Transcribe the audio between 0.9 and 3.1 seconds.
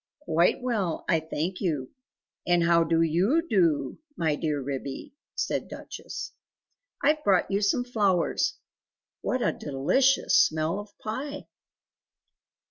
I thank you, and how do